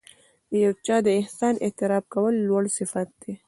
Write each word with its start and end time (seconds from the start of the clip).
د 0.49 0.51
یو 0.65 0.73
چا 0.85 0.95
د 1.05 1.07
احسان 1.19 1.53
اعتراف 1.65 2.03
کول 2.13 2.33
لوړ 2.47 2.63
صفت 2.77 3.09
دی. 3.21 3.33